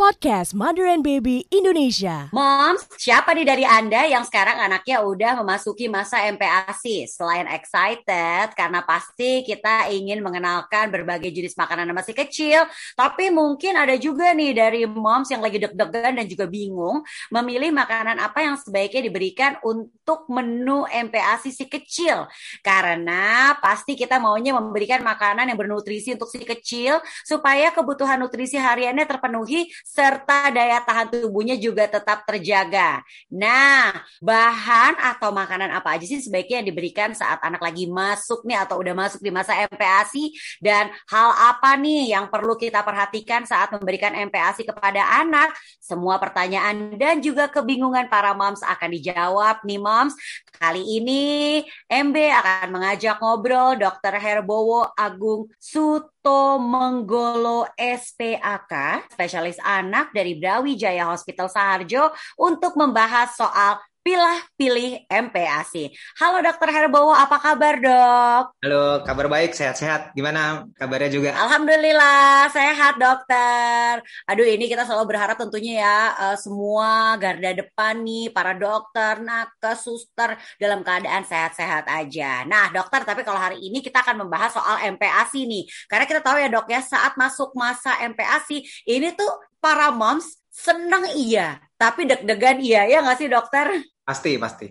[0.00, 2.32] podcast Mother and Baby Indonesia.
[2.32, 7.04] Moms, siapa nih dari Anda yang sekarang anaknya udah memasuki masa MPASI?
[7.04, 12.64] Selain excited, karena pasti kita ingin mengenalkan berbagai jenis makanan masih kecil,
[12.96, 18.24] tapi mungkin ada juga nih dari moms yang lagi deg-degan dan juga bingung memilih makanan
[18.24, 22.24] apa yang sebaiknya diberikan untuk menu MPASI si kecil.
[22.64, 29.04] Karena pasti kita maunya memberikan makanan yang bernutrisi untuk si kecil supaya kebutuhan nutrisi hariannya
[29.04, 33.02] terpenuhi serta daya tahan tubuhnya juga tetap terjaga.
[33.26, 33.90] Nah,
[34.22, 38.94] bahan atau makanan apa aja sih sebaiknya diberikan saat anak lagi masuk nih atau udah
[38.94, 40.30] masuk di masa MPASI
[40.62, 45.50] dan hal apa nih yang perlu kita perhatikan saat memberikan MPASI kepada anak?
[45.82, 50.14] Semua pertanyaan dan juga kebingungan para moms akan dijawab nih moms.
[50.54, 54.20] Kali ini MB akan mengajak ngobrol Dr.
[54.20, 59.79] Herbowo Agung Suto Menggolo SPAK, spesialis anak
[60.12, 65.92] dari Brawijaya Hospital Saharjo untuk membahas soal pilah-pilih MPASI.
[66.16, 68.44] Halo Dokter Herbowo, apa kabar dok?
[68.64, 70.16] Halo, kabar baik, sehat-sehat.
[70.16, 71.30] Gimana kabarnya juga?
[71.36, 74.00] Alhamdulillah, sehat dokter.
[74.24, 79.84] Aduh ini kita selalu berharap tentunya ya uh, semua garda depan nih, para dokter, nakes,
[79.84, 82.48] suster dalam keadaan sehat-sehat aja.
[82.48, 85.68] Nah dokter, tapi kalau hari ini kita akan membahas soal MPASI nih.
[85.84, 89.28] Karena kita tahu ya dok ya, saat masuk masa MPASI, ini tuh
[89.60, 93.66] para moms senang iya, tapi deg-degan iya, ya nggak sih dokter?
[94.04, 94.66] Pasti, pasti.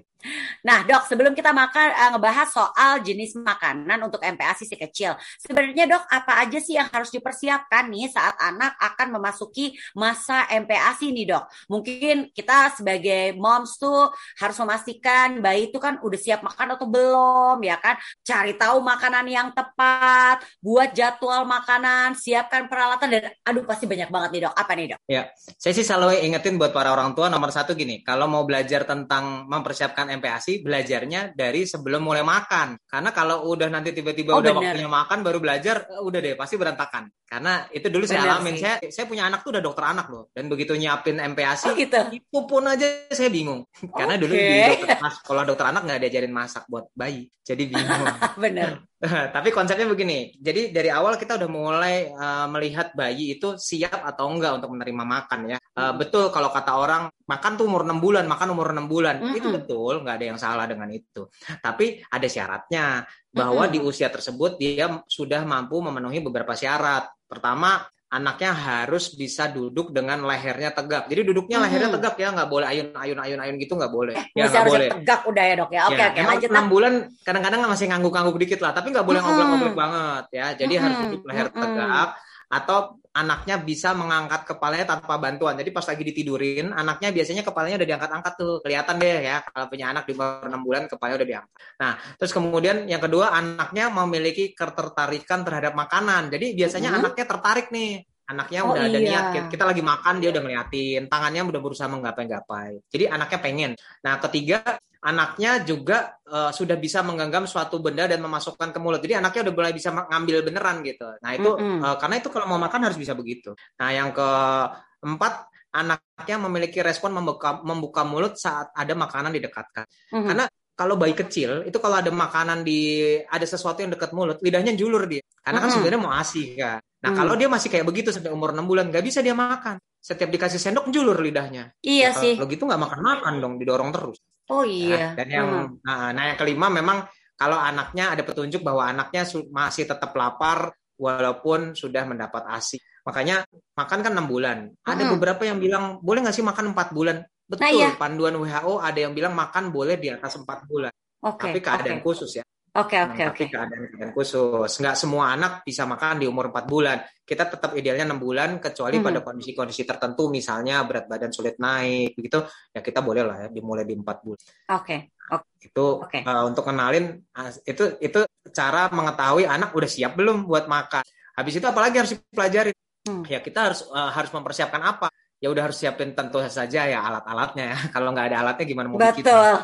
[0.67, 5.87] Nah, dok, sebelum kita makan uh, ngebahas soal jenis makanan untuk MPASI si kecil, sebenarnya
[5.87, 11.25] dok, apa aja sih yang harus dipersiapkan nih saat anak akan memasuki masa MPASI nih
[11.31, 11.47] dok?
[11.71, 14.11] Mungkin kita sebagai moms tuh
[14.43, 17.95] harus memastikan bayi itu kan udah siap makan atau belum, ya kan?
[18.19, 24.29] Cari tahu makanan yang tepat, buat jadwal makanan, siapkan peralatan dan aduh pasti banyak banget
[24.35, 24.53] nih dok.
[24.59, 24.99] Apa nih dok?
[25.07, 28.83] Ya, saya sih selalu ingetin buat para orang tua nomor satu gini, kalau mau belajar
[28.83, 32.81] tentang mempersiapkan MPASI belajarnya dari sebelum mulai makan.
[32.83, 34.73] Karena kalau udah nanti tiba-tiba Oh, udah bener.
[34.73, 37.05] waktunya makan baru belajar, udah deh pasti berantakan.
[37.23, 38.53] Karena itu dulu saya Bener alamin.
[38.57, 38.65] sih.
[38.65, 40.33] Saya saya punya anak tuh udah dokter anak loh.
[40.33, 42.01] Dan begitu nyiapin MPASI Oh gitu.
[42.09, 43.61] itu pun aja saya bingung.
[43.93, 47.29] Karena dulu di dokter sekolah dokter anak nggak diajarin masak buat bayi.
[47.45, 48.09] Jadi bingung.
[48.43, 48.88] Bener.
[49.35, 54.27] Tapi konsepnya begini, jadi dari awal kita udah mulai uh, melihat bayi itu siap atau
[54.27, 55.57] enggak untuk menerima makan ya.
[55.71, 59.15] Uh, betul kalau kata orang makan tuh umur 6 bulan, makan umur 6 bulan.
[59.23, 59.39] Mm-mm.
[59.39, 61.31] Itu betul, nggak ada yang salah dengan itu.
[61.63, 63.73] Tapi ada syaratnya bahwa Mm-mm.
[63.73, 67.07] di usia tersebut dia sudah mampu memenuhi beberapa syarat.
[67.23, 71.05] Pertama, anaknya harus bisa duduk dengan lehernya tegak.
[71.05, 71.69] Jadi duduknya Mm-mm.
[71.69, 74.17] lehernya tegak ya, nggak boleh ayun-ayun ayun-ayun gitu nggak boleh.
[74.17, 74.89] Eh, ya nggak harus boleh.
[74.89, 75.81] tegak udah ya dok ya.
[75.85, 76.49] Oke Ya, oke emang lanjut.
[76.49, 79.29] enam bulan kadang-kadang masih ngangguk-ngangguk dikit lah, tapi nggak boleh Mm-mm.
[79.29, 80.47] ngobrol-ngobrol banget ya.
[80.57, 81.05] Jadi harus Mm-mm.
[81.13, 81.61] duduk leher Mm-mm.
[81.61, 82.09] tegak
[82.49, 82.77] atau
[83.19, 85.59] anaknya bisa mengangkat kepalanya tanpa bantuan.
[85.59, 88.55] Jadi pas lagi ditidurin, anaknya biasanya kepalanya udah diangkat-angkat tuh.
[88.63, 91.53] Kelihatan deh ya kalau punya anak di bawah 6 bulan kepalanya udah diangkat.
[91.79, 96.31] Nah, terus kemudian yang kedua anaknya memiliki ketertarikan terhadap makanan.
[96.31, 96.99] Jadi biasanya Mhm.
[97.03, 98.07] anaknya tertarik nih.
[98.29, 99.09] Anaknya Oh, udah ada iya.
[99.09, 102.77] niat, kita- kita lagi makan dia udah ngeliatin, tangannya udah berusaha menggapai-gapai.
[102.85, 103.71] Jadi anaknya pengen.
[104.05, 104.61] Nah, ketiga
[104.99, 108.99] anaknya juga eh, sudah bisa menggenggam suatu benda dan memasukkan ke mulut.
[108.99, 111.07] Jadi anaknya udah mulai bisa ngambil beneran gitu.
[111.23, 111.79] Nah itu Mm-mm.
[111.83, 113.55] eh, karena itu kalau mau makan harus bisa begitu.
[113.79, 115.33] Nah yang keempat
[115.69, 119.85] anaknya memiliki respon membuka membuka mulut saat ada makanan didekatkan.
[120.11, 120.27] Mhm.
[120.27, 120.45] Karena
[120.79, 125.05] kalau bayi kecil itu kalau ada makanan di ada sesuatu yang dekat mulut lidahnya julur
[125.07, 125.23] dia.
[125.43, 125.75] Karena kan Mm-mm.
[125.79, 126.79] sebenarnya mau asih kan.
[126.99, 127.17] Nah Mm.
[127.19, 129.79] kalau dia masih kayak begitu sampai umur 6 bulan nggak bisa dia makan.
[129.99, 131.71] Setiap dikasih sendok julur lidahnya.
[131.83, 132.33] Iya Ya, sih.
[132.39, 134.19] Kalau gitu nggak makan-makan dong, didorong terus.
[134.49, 135.13] Oh Nah, iya.
[135.13, 135.77] dan yang Hmm.
[135.85, 137.05] nah, nah, yang kelima memang
[137.37, 139.23] kalau anaknya ada petunjuk bahwa anaknya
[139.53, 142.77] masih tetap lapar walaupun sudah mendapat ASI.
[143.07, 143.45] Makanya
[143.77, 144.57] makan kan 6 bulan.
[144.83, 145.13] Ada Mm-mm.
[145.15, 147.17] beberapa yang bilang boleh nggak sih makan 4 bulan?
[147.49, 147.89] Betul, Nah, iya.
[147.95, 150.91] panduan WHO ada yang bilang makan boleh di atas 4 bulan.
[151.23, 151.39] Oke.
[151.49, 152.05] Tapi keadaan oke.
[152.05, 152.43] khusus ya.
[152.79, 153.27] Oke Nah, oke oke.
[153.27, 154.71] tapi keadaan-keadaan khusus.
[154.79, 156.97] Nggak semua anak bisa makan di umur 4 bulan.
[157.27, 159.05] Kita tetap idealnya 6 bulan, kecuali Mhm.
[159.05, 162.39] pada kondisi-kondisi tertentu, misalnya berat badan sulit naik, begitu,
[162.71, 164.41] ya kita boleh lah ya, dimulai di 4 bulan.
[164.79, 165.11] Oke.
[165.29, 165.45] Oke.
[165.61, 166.19] Itu Oke.
[166.23, 167.19] eh, untuk kenalin,
[167.67, 171.03] itu itu cara mengetahui anak udah siap belum buat makan.
[171.37, 172.71] Habis itu apalagi harus dipelajari?
[173.05, 173.23] Hmm.
[173.29, 175.07] Ya kita harus eh, harus mempersiapkan apa?
[175.39, 177.77] Ya udah harus siapin tentu saja ya alat-alatnya ya.
[177.95, 179.23] Kalau nggak ada alatnya gimana mau bikin?
[179.23, 179.55] Betul.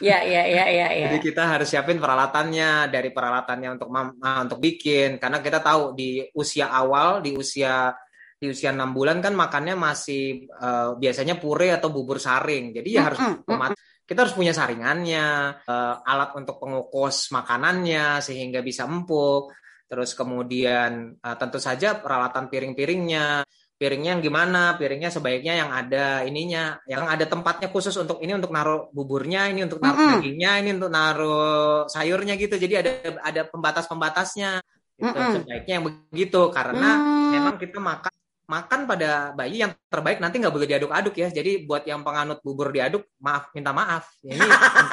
[0.00, 1.08] Ya ya ya ya ya.
[1.12, 6.24] Jadi kita harus siapin peralatannya dari peralatannya untuk ah, untuk bikin karena kita tahu di
[6.32, 7.92] usia awal di usia
[8.38, 12.72] di usia enam bulan kan makannya masih eh, biasanya pure atau bubur saring.
[12.72, 13.78] Jadi ya harus otomatis
[14.08, 15.26] kita harus punya saringannya,
[15.68, 19.52] eh, alat untuk pengukus makanannya sehingga bisa empuk.
[19.84, 23.44] Terus kemudian eh, tentu saja peralatan piring-piringnya.
[23.78, 28.50] Piringnya yang gimana piringnya sebaiknya yang ada ininya yang ada tempatnya khusus untuk ini untuk
[28.50, 30.12] naruh buburnya ini untuk naruh Mm-mm.
[30.18, 32.90] dagingnya ini untuk naruh sayurnya gitu jadi ada
[33.22, 34.58] ada pembatas pembatasnya
[34.98, 35.30] itu Mm-mm.
[35.46, 37.30] sebaiknya yang begitu karena Hmm.
[37.30, 38.12] memang kita makan
[38.48, 42.72] makan pada bayi yang terbaik nanti nggak boleh diaduk-aduk ya jadi buat yang penganut bubur
[42.72, 44.40] diaduk maaf minta maaf ini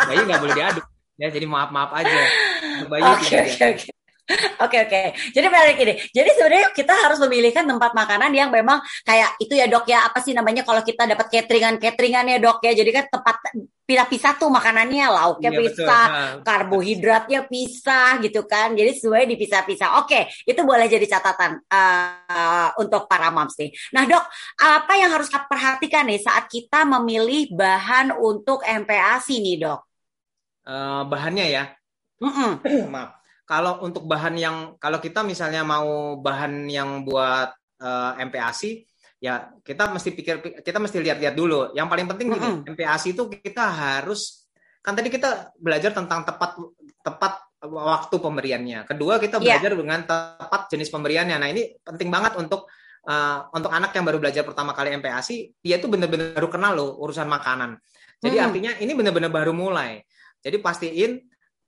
[0.05, 0.85] bayi nggak boleh diaduk
[1.15, 2.19] ya jadi maaf maaf aja
[2.91, 4.04] bayi Oke tidak oke oke.
[4.65, 5.01] Oke oke.
[5.37, 5.93] Jadi menarik ini.
[6.09, 10.17] Jadi sebenarnya kita harus memilihkan tempat makanan yang memang kayak itu ya dok ya apa
[10.25, 12.73] sih namanya kalau kita dapat cateringan cateringan ya dok ya.
[12.73, 13.35] Jadi kan tempat
[13.85, 15.85] pisah-pisah tuh makanannya lauknya betul.
[15.85, 16.05] pisah,
[16.41, 18.73] karbohidratnya pisah gitu kan.
[18.73, 20.01] Jadi semuanya dipisah-pisah.
[20.01, 23.69] Oke, itu boleh jadi catatan uh, untuk para moms nih.
[23.93, 24.25] Nah dok,
[24.57, 29.85] apa yang harus kita perhatikan nih saat kita memilih bahan untuk MPASI nih dok?
[30.65, 31.63] eh, bahannya ya
[32.21, 32.51] Mm-mm.
[32.93, 33.14] maaf.
[33.45, 38.81] Kalau untuk bahan yang kalau kita misalnya mau bahan yang buat eh, MPASI,
[39.21, 41.71] ya kita mesti pikir kita mesti lihat-lihat dulu.
[41.77, 42.73] Yang paling penting gini, Mm-mm.
[42.73, 44.49] MPASI itu kita harus
[44.81, 46.57] kan tadi kita belajar tentang tepat
[47.05, 47.33] tepat
[47.65, 48.85] waktu pemberiannya.
[48.85, 49.57] Kedua kita Iya.
[49.61, 51.37] belajar dengan tepat jenis pemberiannya.
[51.37, 52.65] Nah ini penting banget untuk
[53.05, 56.97] eh, untuk anak yang baru belajar pertama kali MPASI, dia tuh benar-benar baru kenal loh
[56.97, 57.77] urusan makanan.
[58.17, 58.47] Jadi Mm-mm.
[58.49, 60.01] artinya ini benar-benar baru mulai.
[60.41, 61.11] Jadi pastiin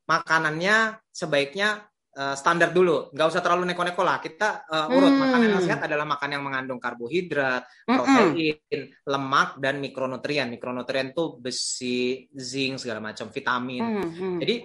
[0.07, 1.83] makanannya sebaiknya
[2.17, 4.17] eh, standar dulu, nggak usah terlalu neko-neko lah.
[4.23, 5.21] Kita eh, urut Hmm.
[5.21, 7.99] makanan yang sehat adalah makan yang mengandung karbohidrat, Mm-mm.
[7.99, 10.47] protein, lemak dan mikronutrien.
[10.49, 13.83] Mikronutrien tuh besi, zinc segala macam, vitamin.
[13.83, 14.39] Hmm, hmm.
[14.41, 14.55] Jadi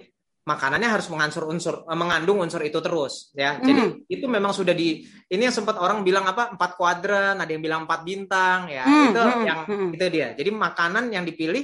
[0.43, 3.59] makanannya harus mengansur unsur eh, mengandung unsur itu terus ya.
[3.59, 3.63] Hmm.
[3.63, 3.81] Jadi
[4.11, 7.87] itu memang sudah di ini yang sempat orang bilang apa empat kuadran, ada yang bilang
[7.87, 8.83] empat bintang ya.
[8.83, 9.89] Hmm, itu hmm, yang hmm.
[9.95, 10.27] itu dia.
[10.35, 11.63] Jadi makanan yang dipilih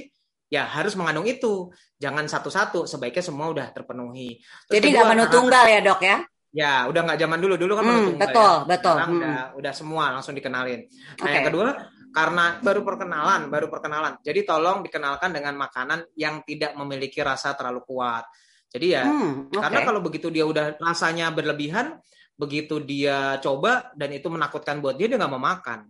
[0.50, 1.70] ya harus mengandung itu.
[1.96, 4.42] Jangan satu-satu, sebaiknya semua udah terpenuhi.
[4.66, 6.18] Terus Jadi nggak menu tunggal ya dok ya?
[6.50, 7.54] Ya, udah nggak zaman dulu.
[7.54, 8.66] Dulu kan Hmm, menu tunggal betul, ya.
[8.66, 8.94] betul.
[8.98, 9.20] Sekarang Hmm.
[9.22, 10.80] udah udah semua langsung dikenalin.
[10.82, 11.30] Nah, Oke.
[11.30, 11.68] yang kedua
[12.10, 14.12] karena baru perkenalan, baru perkenalan.
[14.26, 18.26] Jadi tolong dikenalkan dengan makanan yang tidak memiliki rasa terlalu kuat.
[18.66, 19.62] Jadi ya, Hmm, oke.
[19.62, 22.02] karena kalau begitu dia udah rasanya berlebihan,
[22.34, 25.86] begitu dia coba dan itu menakutkan buat dia, dia nggak mau makan.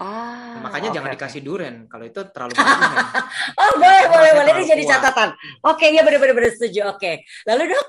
[0.00, 3.06] Ah, Makanya oke, jangan dikasih duren kalau itu terlalu berlebihan.
[3.60, 5.28] Oh boleh boleh boleh ini jadi catatan.
[5.60, 6.88] Oke ya benar-benar benar setuju.
[6.96, 7.20] Oke.
[7.44, 7.86] Lalu dok?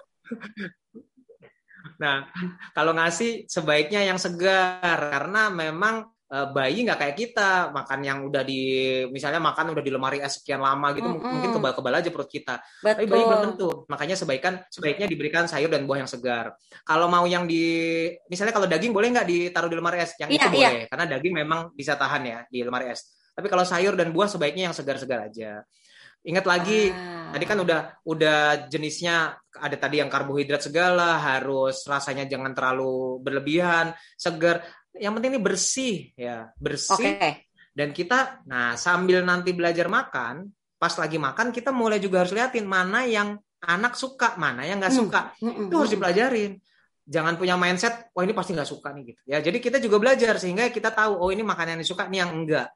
[2.00, 2.28] Nah,
[2.78, 8.62] kalau ngasih sebaiknya yang segar karena memang bayi nggak kayak kita makan yang udah di
[9.14, 11.22] misalnya makan udah di lemari es sekian lama gitu Mm-mm.
[11.22, 12.58] mungkin kebal-kebal aja perut kita.
[12.82, 13.46] Tapi bayi belum Betul.
[13.54, 13.70] tentu.
[13.86, 16.58] Makanya sebaikan sebaiknya diberikan sayur dan buah yang segar.
[16.82, 20.18] Kalau mau yang di misalnya kalau daging boleh nggak ditaruh di lemari es?
[20.18, 20.70] Yang Iya, itu iya.
[20.74, 23.14] boleh karena daging memang bisa tahan ya di lemari es.
[23.38, 25.62] Tapi kalau sayur dan buah sebaiknya yang segar-segar aja.
[26.26, 27.16] Ingat lagi Ah.
[27.36, 33.92] Tadi kan udah udah jenisnya ada tadi yang karbohidrat segala, harus rasanya jangan terlalu berlebihan,
[34.16, 34.64] segar.
[34.96, 37.44] Yang penting ini bersih ya, bersih.
[37.76, 40.48] Dan kita nah sambil nanti belajar makan,
[40.80, 44.94] pas lagi makan kita mulai juga harus liatin mana yang anak suka, mana yang nggak
[44.96, 45.02] Hmm.
[45.06, 45.22] suka.
[45.44, 45.68] Mm-mm.
[45.68, 46.52] Itu harus dipelajarin.
[47.06, 49.22] Jangan punya mindset, wah ini pasti nggak suka nih gitu.
[49.30, 52.32] Ya, jadi kita juga belajar sehingga kita tahu, oh ini makanan yang disuka, ini yang
[52.34, 52.70] enggak.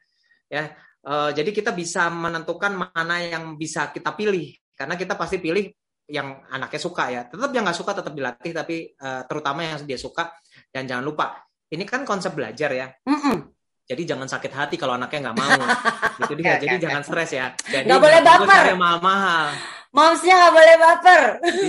[0.51, 5.71] Ya, Eh, jadi kita bisa menentukan mana yang bisa kita pilih karena kita pasti pilih
[6.11, 7.21] yang anaknya suka ya.
[7.23, 10.27] Tetap yang nggak suka tetap dilatih tapi eh, terutama yang dia suka
[10.75, 11.39] dan jangan lupa
[11.69, 12.87] ini kan konsep belajar ya.
[13.05, 13.53] Mm-mm.
[13.89, 15.59] Jadi jangan sakit hati kalau anaknya nggak mau.
[16.21, 16.61] gitu dia.
[16.61, 17.45] Jadi oke, jangan stres ya.
[17.57, 18.45] Jadi Nggak boleh baper.
[18.61, 19.45] cari mahal-mahal.
[19.89, 21.21] Momsnya nggak boleh baper.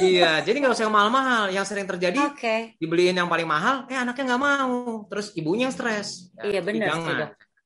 [0.04, 1.48] iya, jadi nggak usah yang mahal-mahal.
[1.48, 2.76] Yang sering terjadi Oke.
[2.76, 5.08] dibeliin yang paling mahal, eh anaknya nggak mau.
[5.08, 6.28] Terus ibunya yang stres.
[6.36, 7.16] Ya, Iya, benar Jangan.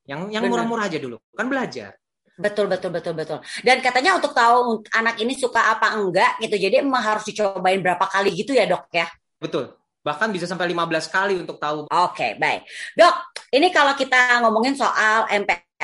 [0.04, 0.52] Yang yang Benar.
[0.54, 1.16] murah-murah aja dulu.
[1.34, 1.90] Kan belajar.
[2.34, 3.38] Betul betul betul betul.
[3.62, 6.54] Dan katanya untuk tahu anak ini suka apa enggak gitu.
[6.58, 9.06] Jadi emang harus dicobain berapa kali gitu ya dok ya.
[9.38, 9.74] Betul.
[10.04, 12.68] Bahkan bisa sampai 15 kali untuk tahu Oke, baik.
[12.92, 13.14] Dok,
[13.56, 15.25] ini kalau kita ngomongin soal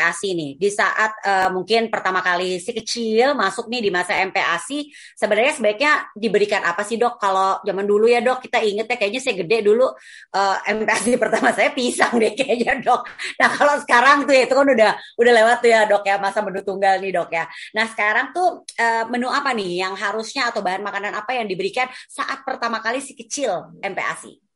[0.00, 4.88] MPASI nih, di saat eh, mungkin pertama kali si kecil masuk nih di masa MPASI,
[5.12, 7.20] sebenarnya sebaiknya diberikan apa sih dok?
[7.20, 9.92] Kalau zaman dulu ya dok, kita inget ya kayaknya saya gede dulu
[10.32, 13.04] eh, MPASI pertama saya pisang deh kayaknya dok.
[13.36, 14.90] Nah kalau sekarang tuh ya itu kan udah
[15.20, 17.44] udah lewat tuh ya dok ya masa menu tunggal nih dok ya.
[17.76, 21.84] Nah sekarang tuh eh, menu apa nih yang harusnya atau bahan makanan apa yang diberikan
[22.08, 24.49] saat pertama kali si kecil MPASI?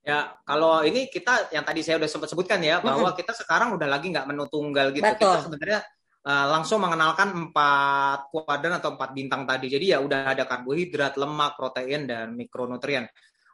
[0.00, 3.84] Ya, kalau ini kita yang tadi saya udah sempat sebutkan ya bahwa kita sekarang udah
[3.84, 5.04] lagi nggak menu tunggal gitu.
[5.04, 5.28] Betul.
[5.28, 5.80] Kita sebenarnya
[6.24, 9.68] uh, langsung mengenalkan empat kuadran atau empat bintang tadi.
[9.68, 13.04] Jadi ya udah ada karbohidrat, lemak, protein dan mikronutrien.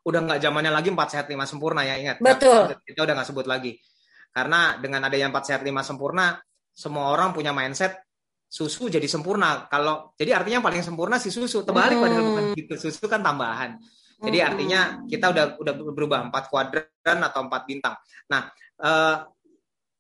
[0.06, 2.22] Udah nggak zamannya lagi empat sehat lima sempurna ya ingat.
[2.22, 2.78] Betul.
[2.86, 3.74] Kita udah nggak sebut lagi.
[4.30, 6.38] Karena dengan adanya empat sehat lima sempurna,
[6.70, 8.06] semua orang punya mindset
[8.46, 9.66] susu jadi sempurna.
[9.66, 11.66] Kalau jadi artinya yang paling sempurna si susu.
[11.66, 12.04] Terbalik Hmm.
[12.06, 12.74] padahal bukan gitu.
[12.78, 13.82] Susu kan tambahan.
[14.16, 14.48] Jadi Mm-mm.
[14.48, 17.94] artinya kita udah udah berubah empat kuadran atau empat bintang.
[18.32, 18.48] Nah
[18.80, 19.16] uh,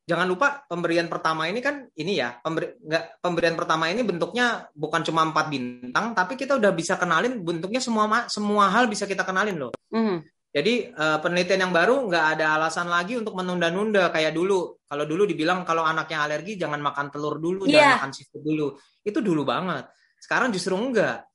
[0.06, 5.02] jangan lupa pemberian pertama ini kan ini ya pemberi, nggak pemberian pertama ini bentuknya bukan
[5.02, 9.66] cuma empat bintang tapi kita udah bisa kenalin bentuknya semua semua hal bisa kita kenalin
[9.66, 10.22] loh mm.
[10.54, 15.26] jadi uh, penelitian yang baru nggak ada alasan lagi untuk menunda-nunda kayak dulu kalau dulu
[15.26, 17.98] dibilang kalau anaknya alergi jangan makan telur dulu yeah.
[17.98, 18.66] jangan makan seafood dulu
[19.02, 19.90] itu dulu banget
[20.22, 21.25] sekarang justru enggak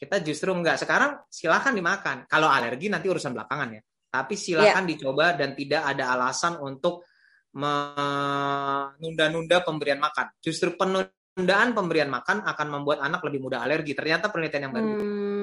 [0.00, 4.90] kita justru enggak sekarang silahkan dimakan kalau alergi nanti urusan belakangan ya tapi silahkan yeah.
[4.90, 7.06] dicoba dan tidak ada alasan untuk
[7.54, 10.34] menunda-nunda pemberian makan.
[10.42, 13.94] Justru penundaan pemberian makan akan membuat anak lebih mudah alergi.
[13.94, 14.86] Ternyata penelitian yang baru.
[14.98, 15.42] Hmm,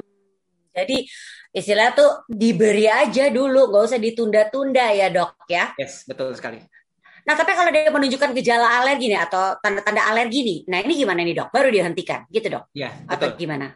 [0.75, 0.97] jadi
[1.51, 5.71] istilah tuh diberi aja dulu, nggak usah ditunda-tunda ya dok ya.
[5.79, 6.59] Yes, betul sekali.
[7.27, 11.27] Nah, tapi kalau dia menunjukkan gejala alergi nih atau tanda-tanda alergi nih, nah ini gimana
[11.27, 11.51] nih dok?
[11.51, 12.71] Baru dihentikan, gitu dok?
[12.71, 13.11] Iya, betul.
[13.11, 13.67] Atau gimana?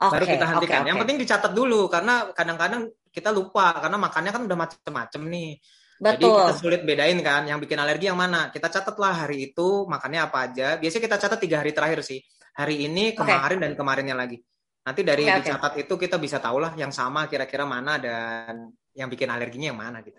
[0.00, 0.64] Okay, Baru kita hentikan.
[0.64, 0.88] Okay, okay.
[0.88, 5.50] Yang penting dicatat dulu karena kadang-kadang kita lupa karena makannya kan udah macem-macem nih.
[6.00, 6.16] Betul.
[6.16, 8.48] Jadi kita sulit bedain kan yang bikin alergi yang mana.
[8.48, 10.68] Kita catatlah hari itu makannya apa aja.
[10.80, 12.24] Biasanya kita catat tiga hari terakhir sih.
[12.56, 13.64] Hari ini, kemarin okay.
[13.68, 14.40] dan kemarinnya lagi.
[14.80, 15.84] Nanti dari okay, dicatat okay.
[15.84, 20.00] itu kita bisa tahu lah yang sama kira-kira mana dan yang bikin alerginya yang mana
[20.00, 20.16] gitu.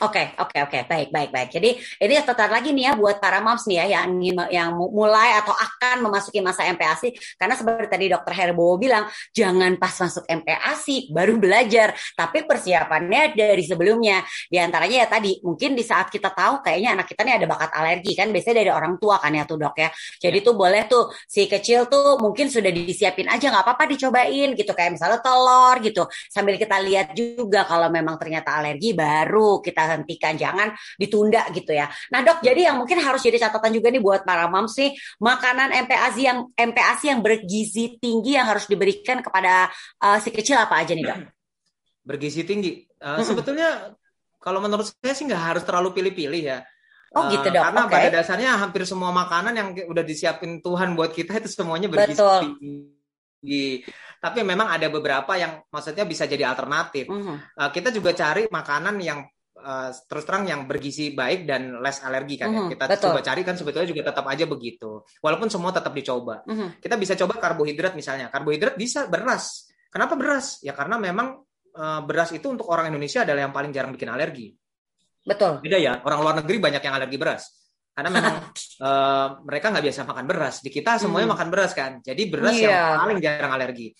[0.00, 0.82] Oke, okay, oke, okay, oke, okay.
[0.88, 1.48] baik, baik, baik.
[1.52, 4.08] Jadi ini tetap lagi nih ya buat para moms nih ya yang
[4.48, 9.04] yang mulai atau akan memasuki masa MPASI karena seperti tadi Dokter Herbo bilang
[9.36, 14.24] jangan pas masuk MPASI baru belajar, tapi persiapannya dari sebelumnya.
[14.48, 17.70] Di antaranya ya tadi mungkin di saat kita tahu kayaknya anak kita nih ada bakat
[17.76, 19.92] alergi kan biasanya dari orang tua kan ya tuh dok ya.
[20.24, 24.72] Jadi tuh boleh tuh si kecil tuh mungkin sudah disiapin aja nggak apa-apa dicobain gitu
[24.72, 29.98] kayak misalnya telur gitu sambil kita lihat juga kalau memang ternyata alergi baru kita kita
[29.98, 31.90] hentikan, jangan ditunda gitu ya.
[32.14, 35.74] Nah dok, jadi yang mungkin harus jadi catatan juga nih buat para moms sih, makanan
[35.90, 39.66] MPASI yang MPASI yang bergizi tinggi yang harus diberikan kepada
[39.98, 41.18] uh, si kecil apa aja nih dok?
[42.08, 43.94] Bergizi tinggi, uh, sebetulnya
[44.42, 46.58] kalau menurut saya sih nggak harus terlalu pilih-pilih ya.
[47.12, 47.62] Oh gitu dok.
[47.62, 47.94] Karena okay.
[47.94, 52.40] pada dasarnya hampir semua makanan yang udah disiapin Tuhan buat kita itu semuanya bergizi Betul.
[52.58, 53.86] tinggi.
[54.18, 57.06] Tapi memang ada beberapa yang maksudnya bisa jadi alternatif.
[57.06, 57.38] Uh -huh.
[57.38, 59.22] uh, kita juga cari makanan yang
[59.62, 62.72] uh, terus terang yang bergizi baik dan less alergi kan mm-hmm, ya.
[62.74, 63.04] Kita betul.
[63.08, 65.06] coba cari kan sebetulnya juga tetap aja begitu.
[65.22, 66.42] Walaupun semua tetap dicoba.
[66.42, 66.68] Mm-hmm.
[66.82, 68.28] Kita bisa coba karbohidrat misalnya.
[68.28, 69.70] Karbohidrat bisa beras.
[69.88, 70.60] Kenapa beras?
[70.60, 71.40] Ya karena memang
[71.78, 74.52] uh, beras itu untuk orang Indonesia adalah yang paling jarang bikin alergi.
[75.22, 75.62] Betul.
[75.62, 76.02] Beda ya.
[76.02, 77.42] Orang luar negeri banyak yang alergi beras.
[77.92, 78.34] Karena memang
[78.82, 80.54] uh, mereka nggak biasa makan beras.
[80.60, 81.34] Di kita semuanya mm.
[81.38, 82.02] makan beras kan.
[82.02, 82.98] Jadi beras yeah.
[82.98, 83.94] yang paling jarang alergi.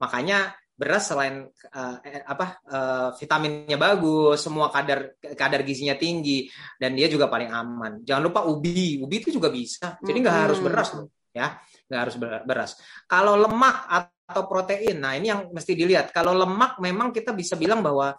[0.00, 1.96] Makanya beras selain uh,
[2.26, 8.02] apa uh, vitaminnya bagus, semua kadar kadar gizinya tinggi dan dia juga paling aman.
[8.02, 9.94] Jangan lupa ubi, ubi itu juga bisa.
[10.02, 10.44] Jadi nggak hmm.
[10.50, 10.88] harus beras
[11.30, 11.54] ya,
[11.86, 12.70] nggak harus beras.
[13.06, 16.10] Kalau lemak atau protein, nah ini yang mesti dilihat.
[16.10, 18.10] Kalau lemak memang kita bisa bilang bahwa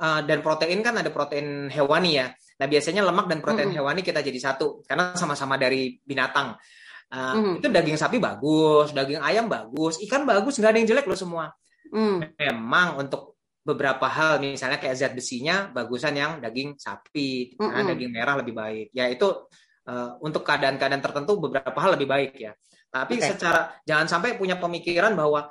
[0.00, 2.32] uh, dan protein kan ada protein hewani ya.
[2.32, 3.76] Nah biasanya lemak dan protein hmm.
[3.84, 6.56] hewani kita jadi satu karena sama-sama dari binatang.
[7.12, 7.54] Uh, hmm.
[7.60, 11.52] Itu daging sapi bagus, daging ayam bagus, ikan bagus, nggak ada yang jelek loh semua.
[11.90, 12.22] Hmm.
[12.38, 18.12] Memang untuk beberapa hal misalnya kayak zat besinya bagusan yang daging sapi mm karena daging
[18.12, 18.88] merah lebih baik.
[18.90, 19.26] Ya itu
[19.86, 22.52] uh, untuk keadaan-keadaan tertentu beberapa hal lebih baik ya.
[22.92, 23.32] Tapi okay.
[23.32, 25.48] secara jangan sampai punya pemikiran bahwa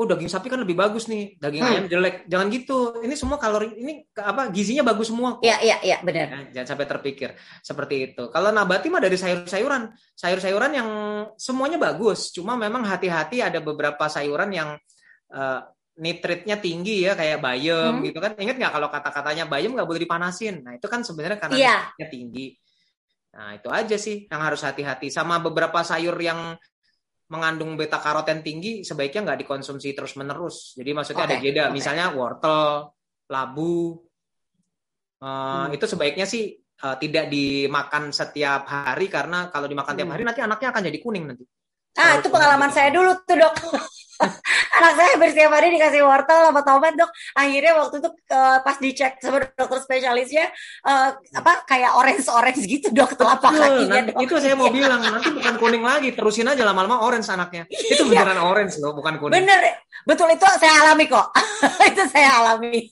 [0.00, 1.70] oh daging sapi kan lebih bagus nih, daging hmm.
[1.70, 2.16] ayam jelek.
[2.24, 2.78] Jangan gitu.
[3.04, 5.36] Ini semua kalori ini apa gizinya bagus semua.
[5.44, 6.26] Iya iya iya benar.
[6.32, 8.32] Ya, jangan sampai terpikir seperti itu.
[8.32, 10.88] Kalau nabati mah dari sayur-sayuran, sayur-sayuran yang
[11.36, 12.32] semuanya bagus.
[12.32, 14.80] Cuma memang hati-hati ada beberapa sayuran yang
[15.34, 15.60] uh,
[16.00, 18.04] nitritnya tinggi ya kayak bayam hmm.
[18.08, 21.56] gitu kan ingat nggak kalau kata-katanya bayam nggak boleh dipanasin nah itu kan sebenarnya karena
[21.60, 21.80] yeah.
[21.92, 22.46] nitritnya tinggi
[23.30, 26.56] nah itu aja sih yang harus hati-hati sama beberapa sayur yang
[27.30, 31.38] mengandung beta karoten tinggi sebaiknya nggak dikonsumsi terus menerus jadi maksudnya okay.
[31.38, 31.74] ada jeda okay.
[31.78, 32.90] misalnya wortel
[33.30, 34.02] labu
[35.22, 35.76] uh, hmm.
[35.78, 40.00] itu sebaiknya sih uh, tidak dimakan setiap hari karena kalau dimakan hmm.
[40.02, 41.44] tiap hari nanti anaknya akan jadi kuning nanti
[42.02, 43.54] ah itu pengalaman saya dulu tuh dok
[44.80, 47.10] anak saya bersetiap hari dikasih wortel sama tomat dok.
[47.36, 50.46] Akhirnya waktu itu uh, pas dicek sama dokter spesialisnya
[50.84, 54.16] uh, apa kayak orange orange gitu dok telapak kakinya dok.
[54.24, 57.64] itu saya mau bilang nanti bukan kuning lagi terusin aja lama-lama orange anaknya.
[57.68, 58.24] Itu iya.
[58.24, 59.36] beneran orange loh bukan kuning.
[59.40, 59.60] Bener.
[60.04, 61.28] Betul itu saya alami kok.
[61.92, 62.88] Itu saya alami.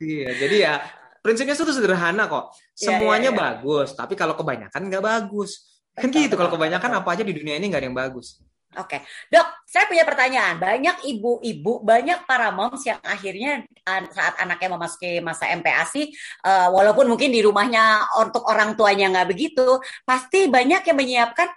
[0.00, 0.74] Iya jadi ya
[1.20, 2.52] prinsipnya itu sederhana kok.
[2.76, 3.56] Iya, semuanya yeah, yeah, yeah.
[3.60, 5.68] bagus tapi kalau kebanyakan nggak bagus.
[5.96, 8.40] Kan gitu kalau kebanyakan apa aja di dunia ini nggak ada yang bagus
[8.78, 10.62] Oke, dok, saya punya pertanyaan.
[10.62, 13.66] Banyak ibu-ibu, banyak para moms yang akhirnya
[14.14, 16.14] saat anaknya memasuki masa MPASI,
[16.46, 21.50] uh, walaupun mungkin di rumahnya untuk orang tuanya nggak begitu, pasti banyak yang menyiapkan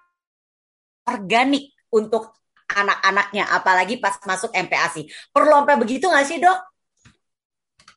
[1.06, 2.34] organik untuk
[2.66, 5.06] anak-anaknya, apalagi pas masuk MPASI.
[5.30, 6.74] Perlu sampai begitu nggak sih dok?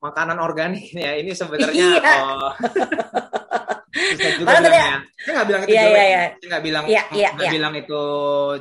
[0.07, 2.15] makanan organik ya ini sebenarnya Iya.
[2.23, 2.53] oh,
[3.97, 4.89] bisa juga bilangnya.
[5.25, 5.97] Saya nggak bilang itu Iya, jelek.
[5.97, 6.23] iya, iya.
[6.37, 7.53] Saya nggak bilang iya, nggak iya.
[7.57, 8.03] bilang itu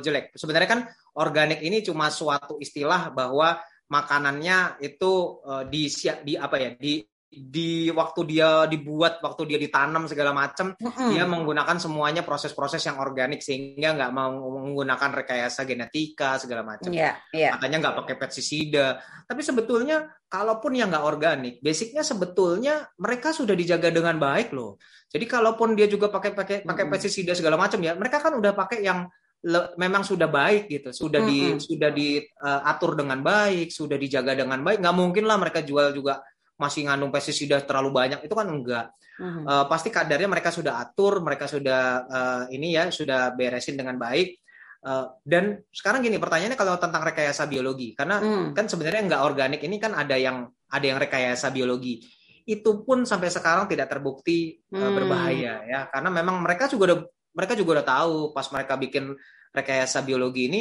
[0.02, 0.24] jelek.
[0.34, 0.80] Sebenarnya kan
[1.16, 5.12] organik ini cuma suatu istilah bahwa makanannya itu
[5.46, 5.82] eh, di
[6.26, 11.10] di apa ya di di waktu dia dibuat waktu dia ditanam segala macam Mm-mm.
[11.12, 17.18] dia menggunakan semuanya proses-proses yang organik sehingga nggak mau menggunakan rekayasa genetika segala macam Iya,
[17.36, 17.52] iya.
[17.58, 19.02] katanya nggak pakai pestisida.
[19.26, 24.80] Tapi sebetulnya kalaupun yang nggak organik, basicnya sebetulnya mereka sudah dijaga dengan baik loh.
[25.06, 26.92] Jadi kalaupun dia juga pakai pakai pakai Mm-mm.
[26.92, 29.06] pestisida segala macam ya, mereka kan udah pakai yang
[29.46, 31.62] le- memang sudah baik gitu, sudah di Mm-mm.
[31.62, 34.82] sudah diatur dengan baik, sudah dijaga dengan baik.
[34.82, 36.20] Nggak mungkin lah mereka jual juga
[36.56, 38.86] masih ngandung pestisida terlalu banyak itu kan enggak.
[39.16, 39.44] Mhm.
[39.48, 44.40] Eh, pasti kadarnya mereka sudah atur, mereka sudah eh, ini ya sudah beresin dengan baik.
[44.86, 48.52] Eh, dan sekarang gini pertanyaannya kalau tentang rekayasa biologi, karena Hmm.
[48.52, 52.02] kan sebenarnya nggak organik ini kan ada yang ada yang rekayasa biologi.
[52.46, 54.94] Itu pun sampai sekarang tidak terbukti eh, Hmm.
[54.94, 56.98] berbahaya ya, karena memang mereka juga udah
[57.34, 59.12] mereka juga udah tahu pas mereka bikin
[59.52, 60.60] rekayasa biologi ini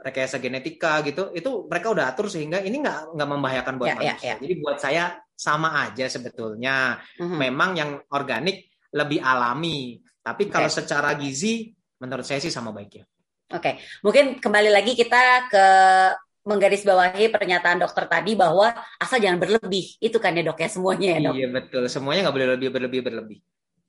[0.00, 4.00] rekayasa genetika gitu itu mereka udah atur sehingga ini nggak nggak membahayakan buat Ya, ya,
[4.16, 4.28] manusia.
[4.32, 4.34] ya.
[4.40, 5.04] Jadi buat saya
[5.36, 7.36] sama aja sebetulnya Mhm.
[7.36, 10.00] memang yang organik lebih alami.
[10.24, 10.52] Tapi Oke.
[10.56, 11.68] kalau secara gizi,
[12.00, 13.04] menurut saya sih sama baiknya.
[13.52, 15.20] Oke, mungkin kembali lagi kita
[15.52, 15.66] ke
[16.48, 19.96] menggarisbawahi pernyataan dokter tadi bahwa asal jangan berlebih.
[20.00, 21.36] Itu kan ya dok ya semuanya ya dok.
[21.36, 23.38] Iya betul, semuanya nggak boleh lebih berlebih berlebih.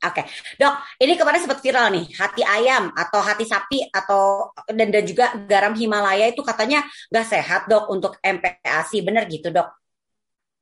[0.01, 0.25] Oke,
[0.57, 5.29] dok, ini kemarin sempat viral nih, hati ayam atau hati sapi atau dan dan juga
[5.45, 6.81] garam Himalaya itu katanya
[7.13, 9.69] nggak sehat dok untuk MPASI, bener gitu dok?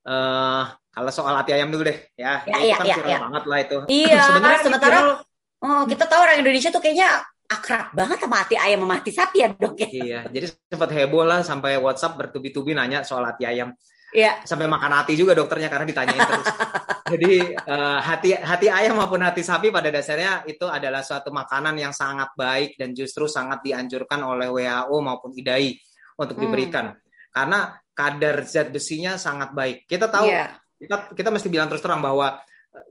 [0.10, 0.62] eh
[0.94, 3.20] kalau soal hati ayam dulu deh, ya, Ya, itu iya, kan iya, viral iya.
[3.24, 3.76] banget lah itu.
[3.90, 5.20] Iya, Sebenarnya sementara viral-
[5.64, 7.08] oh, kita tahu orang Indonesia tuh kayaknya
[7.50, 9.88] akrab banget sama hati ayam sama hati sapi ya dok ya.
[9.90, 13.74] Iya, jadi sempat heboh lah sampai WhatsApp bertubi-tubi nanya soal hati ayam.
[14.10, 16.50] Iya, Sampai makan hati juga dokternya karena ditanyain terus.
[17.14, 21.94] Jadi eh, hati hati ayam maupun hati sapi pada dasarnya itu adalah suatu makanan yang
[21.94, 25.78] sangat baik dan justru sangat dianjurkan oleh WHO maupun IDAI
[26.18, 26.44] untuk Hmm.
[26.46, 26.86] diberikan.
[27.30, 29.86] Karena kadar zat besinya sangat baik.
[29.86, 32.34] Kita tahu iya, kita kita mesti bilang terus terang bahwa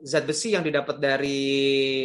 [0.03, 1.39] zat besi yang didapat dari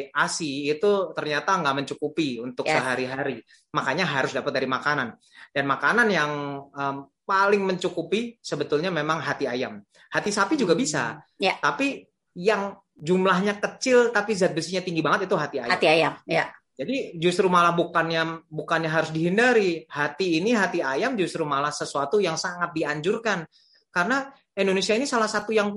[0.09, 2.77] ASI itu ternyata nggak mencukupi untuk Yes.
[2.77, 3.37] sehari-hari.
[3.73, 5.17] Makanya harus dapat dari makanan.
[5.49, 6.31] Dan makanan yang
[6.69, 9.81] em, paling mencukupi sebetulnya memang hati ayam.
[10.13, 11.17] Hati sapi juga bisa.
[11.41, 11.57] Ya.
[11.57, 12.05] Tapi
[12.37, 15.73] yang jumlahnya kecil tapi zat besinya tinggi banget itu hati ayam.
[15.73, 16.13] hati ayam.
[16.29, 19.85] Ya, Jadi justru malah bukannya bukannya harus dihindari.
[19.89, 23.45] Hati ini hati ayam justru malah sesuatu yang sangat dianjurkan.
[23.93, 24.25] Karena
[24.57, 25.69] Indonesia ini salah satu yang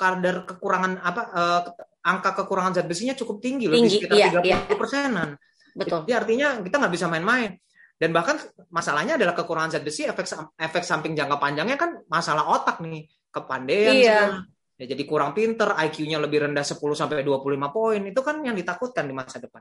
[0.00, 1.60] kadar kekurangan apa eh,
[2.00, 4.56] angka kekurangan zat besinya cukup tinggi, lebih Tinggi, sekitar iya, 30 iya.
[4.72, 5.30] persenan.
[5.70, 6.02] betul.
[6.08, 7.52] Jadi artinya kita nggak bisa main-main.
[8.00, 8.40] Dan bahkan
[8.72, 10.24] masalahnya adalah kekurangan zat besi efek
[10.56, 14.08] efek samping jangka panjangnya kan masalah otak nih, kepandaian Iya.
[14.08, 14.38] segala.
[14.80, 18.00] Ya jadi kurang pinter, IQ-nya lebih rendah 10 sampai 25 poin.
[18.00, 19.60] Itu kan yang ditakutkan di masa depan.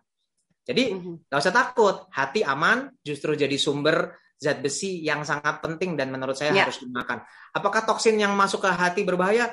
[0.63, 1.27] Jadi Mhm.
[1.27, 6.39] nggak usah takut, hati aman justru jadi sumber zat besi yang sangat penting dan menurut
[6.39, 6.63] saya Ya.
[6.63, 7.19] harus dimakan.
[7.51, 9.51] Apakah toksin yang masuk ke hati berbahaya?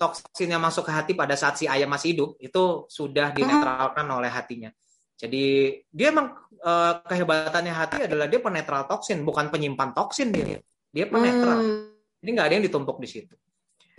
[0.00, 4.32] Toksin yang masuk ke hati pada saat si ayam masih hidup itu sudah dinetralkan oleh
[4.32, 4.72] hatinya.
[5.20, 10.56] Jadi dia emang eh, kehebatannya hati adalah dia penetral toksin, bukan penyimpan toksin dia.
[10.88, 11.60] Dia penetral.
[11.60, 11.92] Hmm,
[12.24, 13.36] Jadi nggak ada yang ditumpuk di situ.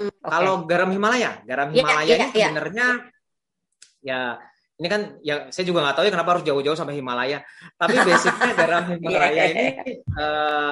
[0.01, 0.25] oke.
[0.25, 2.47] Kalau garam Himalaya, garam Iya, Himalaya iya, ini iya.
[2.49, 2.87] sebenarnya
[4.01, 4.19] ya
[4.81, 7.45] ini kan ya saya juga nggak tahu ya kenapa harus jauh-jauh sampai Himalaya.
[7.77, 9.65] Tapi basicnya garam Himalaya ini
[10.01, 10.71] eh,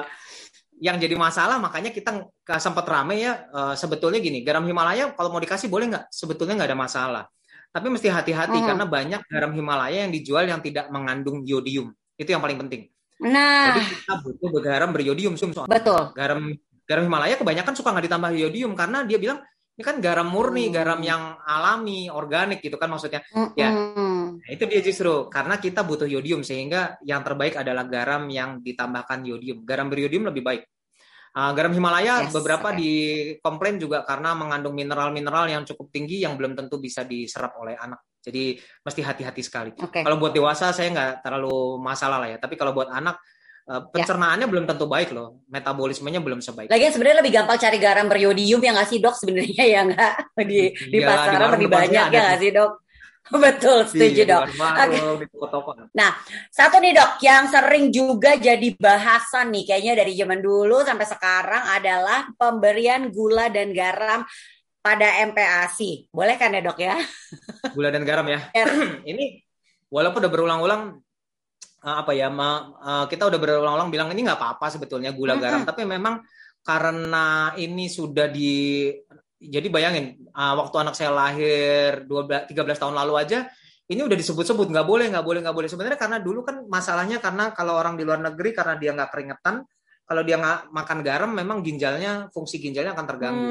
[0.80, 2.24] yang jadi masalah makanya kita
[2.56, 6.04] sempat rame ya eh, sebetulnya gini garam Himalaya kalau mau dikasih boleh nggak?
[6.08, 7.24] Sebetulnya nggak ada masalah.
[7.70, 8.66] Tapi mesti hati-hati Hmm.
[8.66, 11.94] karena banyak garam Himalaya yang dijual yang tidak mengandung iodium.
[12.18, 12.90] Itu yang paling penting.
[13.20, 15.36] Nah, Jadi kita butuh garam beriodium.
[15.36, 16.10] Sum, soalnya betul.
[16.16, 16.40] garam
[16.88, 19.38] garam Himalaya kebanyakan suka nggak ditambah iodium karena dia bilang
[19.80, 20.76] ini kan garam murni, Hmm.
[20.76, 23.24] garam yang alami, organik gitu kan maksudnya.
[23.56, 23.72] Ya.
[23.72, 24.44] Mm-mm.
[24.44, 29.24] Nah, itu dia justru karena kita butuh iodium sehingga yang terbaik adalah garam yang ditambahkan
[29.24, 29.64] iodium.
[29.64, 30.62] Garam beriodium lebih baik.
[31.30, 32.82] Ah, garam Himalaya Yes, beberapa oke.
[32.82, 38.02] dikomplain juga karena mengandung mineral-mineral yang cukup tinggi yang belum tentu bisa diserap oleh anak.
[38.20, 39.70] Jadi mesti hati-hati sekali.
[39.78, 40.04] Oke.
[40.04, 42.38] Kalau buat dewasa saya nggak terlalu masalah lah ya.
[42.42, 43.16] Tapi kalau buat anak
[43.70, 43.78] Ya.
[43.78, 45.38] eh, pencernaannya belum tentu baik loh.
[45.46, 46.66] Metabolismenya belum sebaik.
[46.66, 50.60] Lagian sebenarnya lebih gampang cari garam beriodium yang nggak sih dok sebenarnya ya nggak di
[50.74, 52.72] di Iya, pasaran warung lebih banyak ya nggak sih dok?
[53.46, 54.42] Betul, setuju Iya, dok.
[54.50, 55.70] di warung-warung, di toko-toko.
[56.50, 61.62] Satu nih dok, yang sering juga jadi bahasan nih kayaknya dari zaman dulu sampai sekarang
[61.70, 64.26] adalah pemberian gula dan garam
[64.82, 66.10] pada MPASI.
[66.10, 66.98] Boleh kan ya dok ya?
[67.70, 68.40] Gula dan garam ya.
[68.50, 68.66] Ya.
[69.14, 69.44] ini
[69.92, 70.82] walaupun udah berulang-ulang
[71.80, 75.44] apa ya, ma- eh, kita udah berulang-ulang bilang ini nggak apa-apa sebetulnya gula Mm-mm.
[75.44, 76.20] garam, tapi memang
[76.60, 78.92] karena ini sudah di
[79.40, 83.48] jadi bayangin uh, waktu anak saya lahir 12 13 tahun lalu aja
[83.88, 87.56] ini udah disebut-sebut nggak boleh nggak boleh nggak boleh sebenarnya karena dulu kan masalahnya karena
[87.56, 89.64] kalau orang di luar negeri karena dia nggak keringetan
[90.04, 93.48] kalau dia nggak makan garam memang ginjalnya fungsi ginjalnya akan terganggu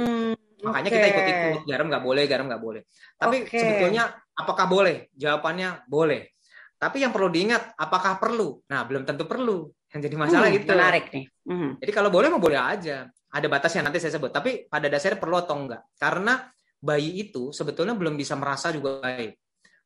[0.60, 0.98] Hmm, makanya oke.
[1.00, 2.82] kita ikut-ikut garam nggak boleh garam nggak boleh
[3.16, 3.58] tapi Oke.
[3.58, 4.04] sebetulnya
[4.38, 6.36] apakah boleh jawabannya boleh
[6.80, 10.72] tapi yang perlu diingat apakah perlu nah belum tentu perlu yang jadi masalah Hmm, gitu
[10.72, 11.26] Menarik nih.
[11.44, 11.72] Hmm.
[11.78, 15.38] jadi kalau boleh mau boleh aja ada batasnya nanti saya sebut tapi pada dasarnya perlu
[15.38, 16.48] atau enggak karena
[16.80, 19.36] bayi itu sebetulnya belum bisa merasa juga baik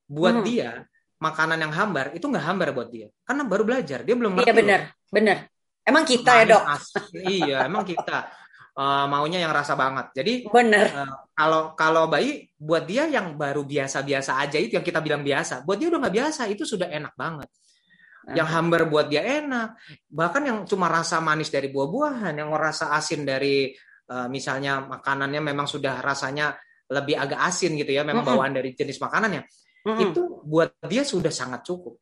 [0.06, 0.46] buat Hmm.
[0.46, 0.70] dia
[1.18, 4.82] makanan yang hambar itu nggak hambar buat dia karena baru belajar dia belum Iya benar,
[5.10, 5.38] benar.
[5.82, 6.64] Emang kita ya Manis, dok?
[6.70, 7.04] asin.
[7.28, 8.18] iya emang kita
[8.74, 10.12] eh, maunya yang rasa banget.
[10.18, 10.86] Jadi Bener.
[10.90, 15.66] Eh, kalau kalau bayi buat dia yang baru biasa-biasa aja itu yang kita bilang biasa
[15.66, 17.50] buat dia udah nggak biasa itu sudah enak banget.
[18.24, 19.76] Yang hambar buat dia enak.
[20.08, 23.74] Bahkan yang cuma rasa manis dari buah-buahan yang rasa asin dari
[24.08, 26.56] eh, misalnya makanannya memang sudah rasanya
[26.92, 29.48] lebih agak asin gitu ya memang bawaan dari jenis makanannya
[29.84, 32.00] itu buat dia sudah sangat cukup.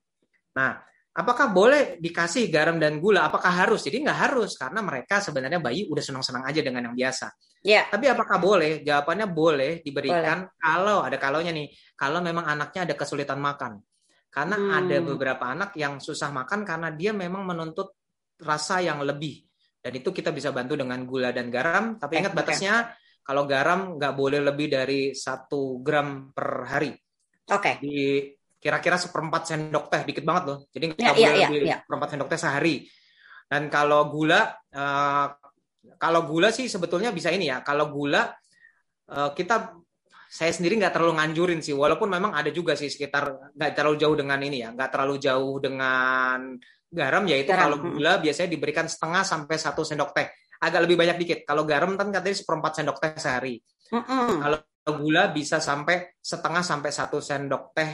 [0.58, 5.60] Nah apakah boleh dikasih garam dan gula apakah harus jadi nggak harus karena mereka sebenarnya
[5.60, 7.28] bayi udah senang-senang aja dengan yang biasa
[7.62, 8.82] Ya, tapi apakah boleh?
[8.82, 13.78] Jawabannya boleh diberikan kalau ada kalaunya nih, kalau memang anaknya ada kesulitan makan.
[14.34, 14.78] Karena Hmm.
[14.82, 17.94] ada beberapa anak yang susah makan karena dia memang menuntut
[18.42, 19.46] rasa yang lebih.
[19.78, 22.02] Dan itu kita bisa bantu dengan gula dan garam.
[22.02, 22.40] Tapi ingat oke.
[22.42, 22.74] batasnya,
[23.22, 26.92] kalau garam nggak boleh lebih dari satu gram per hari.
[27.46, 27.72] oke.
[27.78, 28.26] Di
[28.62, 30.58] kira-kira seperempat sendok teh, dikit banget loh.
[30.70, 31.78] Jadi Ya, nggak iya, boleh iya, lebih iya.
[31.82, 32.76] seperempat sendok teh sehari.
[33.50, 35.28] Dan kalau gula, eh,
[35.98, 37.66] kalau gula sih sebetulnya bisa ini ya.
[37.66, 38.30] Kalau gula
[39.10, 39.82] eh, kita
[40.32, 44.16] saya sendiri nggak terlalu nganjurin sih, walaupun memang ada juga sih sekitar nggak terlalu jauh
[44.16, 46.56] dengan ini ya, nggak terlalu jauh dengan
[46.88, 47.86] garam, yaitu Garam, kalau mm.
[48.00, 50.32] gula biasanya diberikan setengah sampai satu sendok teh,
[50.64, 51.40] agak lebih banyak dikit.
[51.44, 53.60] Kalau garam kan katanya seperempat sendok teh sehari.
[53.92, 54.40] Mm-mm.
[54.40, 54.60] Kalau
[55.04, 57.92] gula bisa sampai setengah sampai satu sendok teh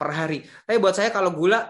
[0.00, 0.40] per hari.
[0.64, 1.68] Tapi buat saya kalau gula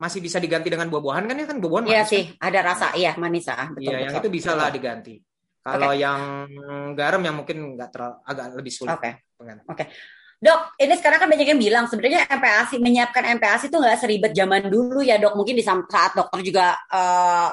[0.00, 2.86] masih bisa diganti dengan buah-buahan kan ya kan buah-buahan Iya manis sih, ada rasa.
[2.96, 3.68] Iya, manis ah.
[3.68, 4.22] Betul, Iya, yang betul.
[4.24, 5.14] itu bisa lah diganti.
[5.60, 6.20] Kalau yang
[6.96, 8.96] garam yang mungkin nggak terlalu agak lebih sulit.
[8.96, 9.10] Oke.
[9.36, 9.60] Pengen.
[10.38, 14.70] Dok, ini sekarang kan banyak yang bilang sebenarnya MPASI menyiapkan MPASI itu nggak seribet zaman
[14.70, 15.34] dulu ya dok.
[15.34, 17.48] Mungkin di saat dokter juga eh,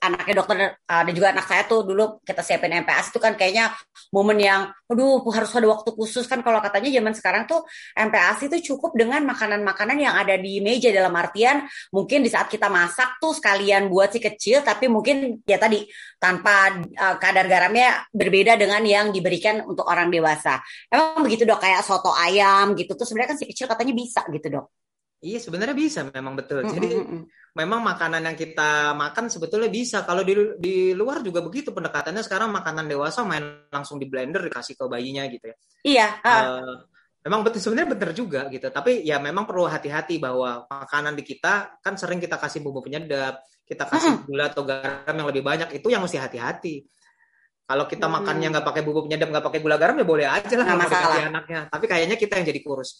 [0.00, 3.76] anaknya dokter eh, dan juga anak saya tuh dulu kita siapin MPASI itu kan kayaknya
[4.16, 7.68] momen yang, aduh harus ada waktu khusus kan kalau katanya zaman sekarang tuh
[8.00, 12.72] MPASI itu cukup dengan makanan-makanan yang ada di meja dalam artian mungkin di saat kita
[12.72, 15.84] masak tuh sekalian buat si kecil tapi mungkin ya tadi
[16.16, 20.64] tanpa eh, kadar garamnya berbeda dengan yang diberikan untuk orang dewasa.
[20.88, 24.46] Emang begitu dok kayak soto ayam gitu tuh sebenarnya kan si kecil katanya bisa gitu
[24.48, 24.66] dok.
[25.22, 26.66] Iya sebenarnya bisa memang betul.
[26.66, 27.22] Mm, Jadi mm, mm.
[27.54, 30.02] memang makanan yang kita makan sebetulnya bisa.
[30.02, 34.74] Kalau di di luar juga begitu pendekatannya sekarang makanan dewasa main langsung di blender dikasih
[34.74, 35.56] ke bayinya gitu ya.
[35.86, 36.06] Iya.
[36.26, 36.74] ah, Eh,
[37.22, 38.66] memang betul sebenarnya benar juga gitu.
[38.66, 43.46] Tapi ya memang perlu hati-hati bahwa makanan di kita kan sering kita kasih bumbu penyedap,
[43.62, 46.82] kita kasih gula atau garam yang lebih banyak itu yang mesti hati-hati.
[47.62, 48.14] Kalau kita Hmm.
[48.20, 51.16] makannya nggak pakai bumbu penyedap, nggak pakai gula garam ya boleh aja lah Nggak masalah.
[51.30, 51.60] anaknya.
[51.70, 52.90] Tapi kayaknya kita yang jadi kurus.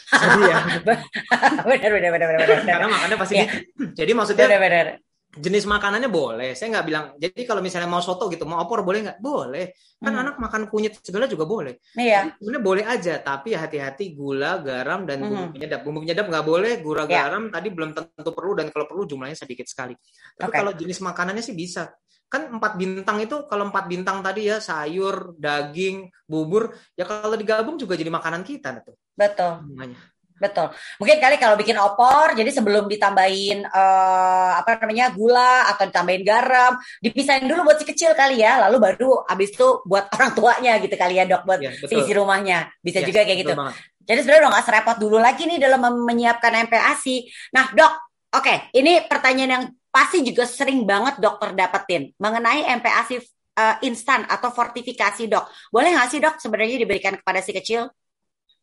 [0.10, 2.64] Jadi ya, benar benar benar benar benar.
[2.64, 3.62] karena makannya pasti dikit.
[3.94, 4.86] Jadi maksudnya Benar benar.
[5.30, 6.50] jenis makanannya boleh.
[6.56, 7.04] Saya nggak bilang.
[7.14, 9.18] Jadi kalau misalnya mau soto gitu, mau opor boleh nggak?
[9.20, 9.76] Boleh.
[10.00, 10.22] Kan Hmm.
[10.24, 11.78] anak makan kunyit segala juga boleh.
[11.94, 12.32] Iya.
[12.34, 15.52] Sebenarnya boleh aja, tapi hati-hati gula, garam, dan bumbu Mhm.
[15.54, 15.80] penyedap.
[15.84, 17.28] Bumbu penyedap nggak boleh, gula Ya.
[17.28, 19.94] garam tadi belum tentu perlu dan kalau perlu jumlahnya sedikit sekali.
[20.34, 20.58] Tapi Oke.
[20.58, 21.92] kalau jenis makanannya sih bisa.
[22.30, 27.74] Kan empat bintang itu kalau empat bintang tadi ya sayur, daging, bubur, ya kalau digabung
[27.74, 29.66] juga jadi makanan kita tuh Betul.
[29.66, 29.98] semuanya.
[30.40, 30.72] Betul.
[30.96, 36.80] Mungkin kali kalau bikin opor, jadi sebelum ditambahin eh, apa namanya gula atau ditambahin garam,
[37.04, 40.96] dipisahin dulu buat si kecil kali ya, lalu baru abis itu buat orang tuanya gitu
[40.96, 42.00] kali ya dok, buat Ya, betul.
[42.00, 42.72] isi rumahnya.
[42.80, 43.52] Bisa Ya, juga kayak gitu.
[43.52, 43.74] banget.
[44.00, 47.16] Jadi sebenarnya udah nggak serepot dulu lagi nih dalam menyiapkan MPASI.
[47.52, 47.92] Nah dok,
[48.32, 53.18] oke, ini pertanyaan yang pasti juga sering banget dokter dapetin mengenai MPASI
[53.58, 55.44] eh, instan atau fortifikasi dok.
[55.68, 57.90] Boleh nggak sih dok sebenarnya diberikan kepada si kecil?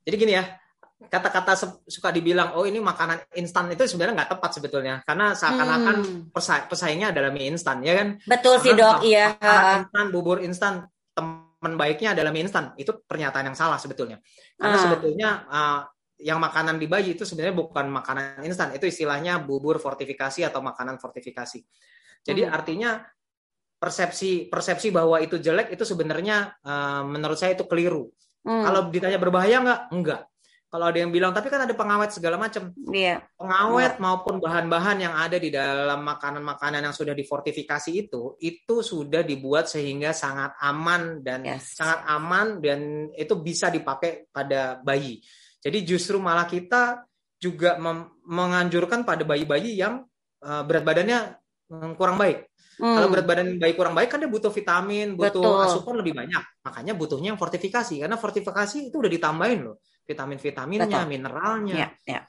[0.07, 0.47] Jadi gini ya,
[1.11, 4.95] kata-kata suka dibilang, oh ini makanan instan itu sebenarnya nggak tepat sebetulnya.
[5.03, 6.21] Karena seakan-akan Hmm.
[6.31, 8.15] pesa- pesaingnya adalah mie instan, ya kan?
[8.23, 9.35] Betul sih dok, iya.
[9.83, 12.71] instan, bubur instan, teman baiknya adalah mie instan.
[12.79, 14.23] Itu pernyataan yang salah sebetulnya.
[14.55, 14.83] Karena Ah.
[14.87, 15.79] sebetulnya uh,
[16.17, 20.97] yang makanan di bayi itu sebenarnya bukan makanan instan, itu istilahnya bubur fortifikasi atau makanan
[20.97, 21.61] fortifikasi.
[22.25, 22.53] Jadi Hmm.
[22.53, 22.91] artinya
[23.77, 28.09] persepsi persepsi bahwa itu jelek itu sebenarnya uh, menurut saya itu keliru.
[28.41, 28.65] Hmm.
[28.65, 29.81] Kalau ditanya berbahaya nggak?
[29.93, 30.23] Enggak.
[30.67, 32.75] kalau ada yang bilang tapi kan ada pengawet segala macam.
[32.91, 33.23] Iya.
[33.39, 39.71] Pengawet maupun bahan-bahan yang ada di dalam makanan-makanan yang sudah difortifikasi itu itu sudah dibuat
[39.71, 41.71] sehingga sangat aman dan Yes.
[41.79, 45.23] sangat aman dan itu bisa dipakai pada bayi.
[45.67, 47.03] Jadi justru malah kita
[47.35, 47.75] juga
[48.23, 50.07] menganjurkan pada bayi-bayi yang
[50.39, 51.35] eh, berat badannya
[51.99, 52.47] kurang baik.
[52.77, 52.93] Hmm.
[52.93, 55.65] Kalau berat badan bayi kurang baik kan dia butuh vitamin, butuh Betul.
[55.65, 56.43] asupan lebih banyak.
[56.61, 61.75] Makanya butuhnya yang fortifikasi karena fortifikasi itu udah ditambahin loh vitamin-vitaminnya, mineralnya.
[61.75, 62.21] Ya, ya.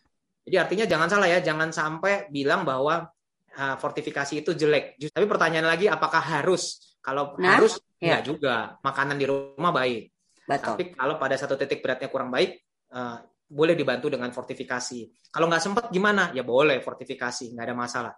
[0.48, 3.06] Jadi artinya jangan salah ya, jangan sampai bilang bahwa
[3.54, 4.98] uh, fortifikasi itu jelek.
[4.98, 6.96] Tapi pertanyaan lagi apakah harus?
[6.98, 8.18] Kalau Nah, harus ya.
[8.18, 8.54] enggak juga.
[8.82, 10.10] Makanan di rumah baik.
[10.48, 10.64] Betul.
[10.74, 12.56] Tapi kalau pada satu titik beratnya kurang baik,
[12.92, 15.30] uh, boleh dibantu dengan fortifikasi.
[15.32, 16.28] Kalau nggak sempat gimana?
[16.36, 18.12] Ya boleh fortifikasi, nggak ada masalah.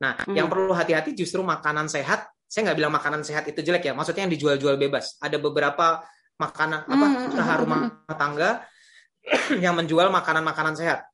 [0.00, 0.36] Nah, Hmm.
[0.36, 2.32] yang perlu hati-hati justru makanan sehat.
[2.48, 3.92] Saya nggak bilang makanan sehat itu jelek ya.
[3.94, 5.20] Maksudnya yang dijual-jual bebas.
[5.20, 6.02] Ada beberapa
[6.40, 7.80] makanan apa Hmm, hmm, usaha hmm, rumah
[8.16, 8.50] tangga
[9.64, 11.04] yang menjual makanan-makanan sehat.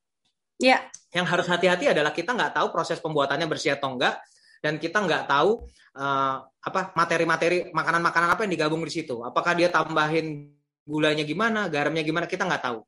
[0.63, 4.21] Ya, Yang harus hati-hati adalah kita nggak tahu proses pembuatannya bersih atau enggak,
[4.61, 5.65] dan kita nggak tahu
[5.97, 9.25] eh, apa materi-materi makanan-makanan apa yang digabung di situ.
[9.25, 10.53] Apakah dia tambahin
[10.85, 12.79] gulanya gimana, garamnya gimana, kita nggak tahu.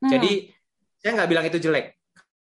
[0.00, 0.10] Hmm.
[0.10, 0.50] Jadi
[1.00, 1.96] saya nggak bilang itu jelek.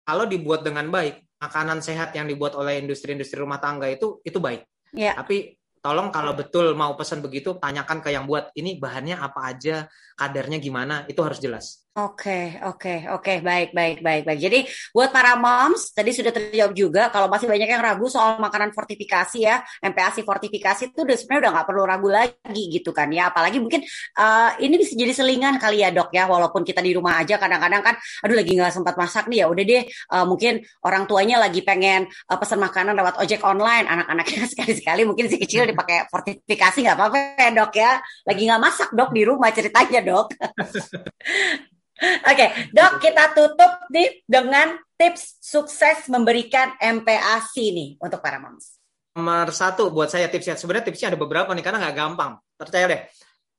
[0.06, 4.66] Kalau dibuat dengan baik, makanan sehat yang dibuat oleh industri-industri rumah tangga itu itu baik.
[4.96, 5.14] ya.
[5.14, 9.86] Tapi tolong kalau betul mau pesan begitu, tanyakan ke yang buat ini bahannya apa aja,
[10.18, 11.86] kadarnya gimana, itu harus jelas.
[11.98, 14.38] Oke, oke, oke, baik, baik, baik, baik.
[14.38, 14.62] Jadi
[14.94, 17.10] buat para moms, tadi sudah terjawab juga.
[17.10, 21.52] Kalau masih banyak yang ragu soal makanan fortifikasi ya, MPASI fortifikasi itu udah sebenarnya udah
[21.58, 23.34] nggak perlu ragu lagi gitu kan ya.
[23.34, 23.82] Apalagi mungkin
[24.14, 26.30] eh, ini bisa jadi selingan kali ya dok ya.
[26.30, 29.46] Walaupun kita di rumah aja, kadang-kadang kan, aduh lagi nggak sempat masak nih ya.
[29.50, 33.90] Udah deh, eh, mungkin orang tuanya lagi pengen eh, pesan makanan lewat ojek online.
[33.90, 37.98] Anak-anaknya sekali-sekali mungkin si kecil dipakai fortifikasi nggak apa-apa ya dok ya.
[38.22, 40.30] Lagi nggak masak dok di rumah ceritanya dok.
[41.98, 48.78] Oke, dok kita tutup nih dengan tips sukses memberikan MPASI nih untuk para moms.
[49.18, 52.38] Nomor satu buat saya tipsnya sebenarnya tipsnya ada beberapa nih karena nggak gampang.
[52.54, 53.02] Percaya deh.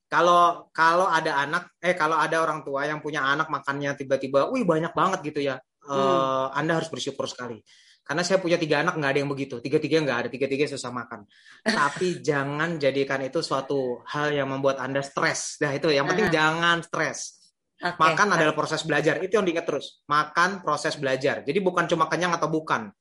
[0.08, 4.64] Kalau kalau ada anak eh kalau ada orang tua yang punya anak makannya tiba-tiba, wih
[4.64, 5.60] banyak banget gitu ya.
[5.84, 6.48] Hmm.
[6.56, 7.60] Anda harus bersyukur sekali.
[8.00, 9.62] Karena saya punya tiga anak nggak ada yang begitu.
[9.62, 10.28] Tiga-tiga nggak ada.
[10.32, 11.28] Tiga-tiga susah makan.
[11.78, 15.60] Tapi jangan jadikan itu suatu hal yang membuat Anda stres.
[15.62, 16.34] Nah itu yang penting Aha.
[16.34, 17.39] jangan stres.
[17.80, 17.96] Oke.
[17.96, 19.16] Makan adalah proses belajar.
[19.24, 20.04] Itu yang diingat terus.
[20.04, 21.40] Makan proses belajar.
[21.40, 22.92] Jadi bukan cuma kenyang atau bukan.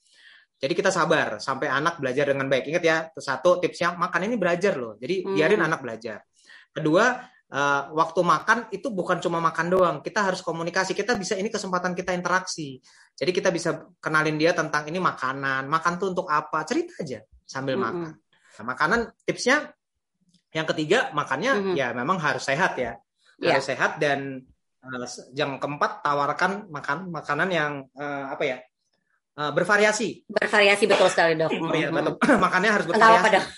[0.60, 2.68] Jadi kita sabar sampai anak belajar dengan baik.
[2.68, 4.96] Ingat ya, satu tipsnya makan ini belajar loh.
[5.00, 5.36] Jadi Hmm.
[5.36, 6.24] biarin anak belajar.
[6.72, 7.16] Kedua,
[7.48, 9.98] eh, waktu makan itu bukan cuma makan doang.
[10.00, 10.96] Kita harus komunikasi.
[10.96, 12.80] Kita bisa ini kesempatan kita interaksi.
[13.16, 15.68] Jadi kita bisa kenalin dia tentang ini makanan.
[15.68, 16.64] Makan tuh untuk apa?
[16.64, 17.84] Cerita aja sambil Mm-mm.
[17.84, 18.12] makan.
[18.60, 19.72] Nah, makanan tipsnya
[20.52, 21.74] yang ketiga makannya Mhm.
[21.76, 22.96] ya memang harus sehat ya.
[23.40, 23.60] Iya.
[23.60, 24.44] Harus sehat dan
[24.84, 28.58] eh, yang keempat tawarkan makan makanan yang eh, apa ya?
[29.40, 30.28] eh, bervariasi.
[30.28, 31.52] Bervariasi betul sekali dok.
[31.52, 32.16] Oh iya, betul.
[32.46, 33.30] Makannya harus bervariasi.
[33.36, 33.46] dok.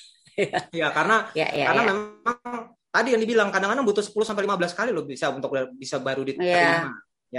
[0.72, 1.88] Ya, karena Ya, ya, karena ya.
[1.92, 2.58] memang
[2.88, 6.92] tadi yang dibilang kadang-kadang butuh 10 sampai 15 kali loh bisa untuk bisa baru diterima.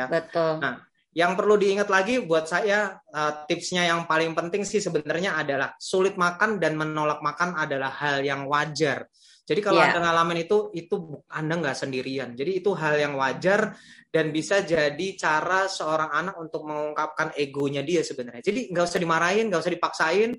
[0.09, 0.61] Betul.
[0.61, 0.77] Nah,
[1.13, 6.17] Yang perlu diingat lagi buat saya uh, tipsnya yang paling penting sih sebenarnya adalah sulit
[6.17, 9.05] makan dan menolak makan adalah hal yang wajar.
[9.43, 9.91] Jadi kalau Iya.
[9.91, 12.39] Anda ngalamin itu, itu Anda nggak sendirian.
[12.39, 13.75] Jadi itu hal yang wajar
[14.09, 18.39] dan bisa jadi cara seorang anak untuk mengungkapkan egonya dia sebenarnya.
[18.39, 20.31] Jadi nggak usah dimarahin, nggak usah dipaksain,